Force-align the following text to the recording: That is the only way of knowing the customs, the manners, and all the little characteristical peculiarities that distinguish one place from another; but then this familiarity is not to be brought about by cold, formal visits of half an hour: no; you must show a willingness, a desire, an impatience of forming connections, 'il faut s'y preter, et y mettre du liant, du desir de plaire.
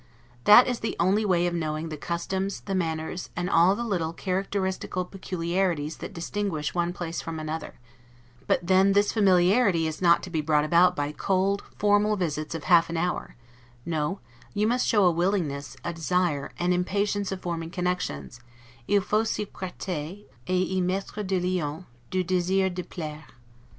That 0.45 0.65
is 0.67 0.79
the 0.79 0.95
only 0.99 1.23
way 1.25 1.45
of 1.45 1.53
knowing 1.53 1.89
the 1.89 1.95
customs, 1.95 2.61
the 2.61 2.73
manners, 2.73 3.29
and 3.35 3.47
all 3.47 3.75
the 3.75 3.83
little 3.83 4.13
characteristical 4.13 5.05
peculiarities 5.05 5.97
that 5.97 6.11
distinguish 6.11 6.73
one 6.73 6.91
place 6.91 7.21
from 7.21 7.39
another; 7.39 7.75
but 8.47 8.65
then 8.65 8.93
this 8.93 9.11
familiarity 9.11 9.85
is 9.85 10.01
not 10.01 10.23
to 10.23 10.31
be 10.31 10.41
brought 10.41 10.63
about 10.63 10.95
by 10.95 11.11
cold, 11.11 11.61
formal 11.77 12.15
visits 12.15 12.55
of 12.55 12.63
half 12.63 12.89
an 12.89 12.97
hour: 12.97 13.35
no; 13.85 14.19
you 14.55 14.65
must 14.65 14.87
show 14.87 15.05
a 15.05 15.11
willingness, 15.11 15.77
a 15.83 15.93
desire, 15.93 16.51
an 16.57 16.73
impatience 16.73 17.31
of 17.31 17.39
forming 17.43 17.69
connections, 17.69 18.39
'il 18.87 19.01
faut 19.01 19.27
s'y 19.27 19.45
preter, 19.45 20.23
et 20.47 20.67
y 20.67 20.81
mettre 20.81 21.21
du 21.21 21.39
liant, 21.39 21.85
du 22.09 22.23
desir 22.23 22.71
de 22.71 22.81
plaire. 22.81 23.27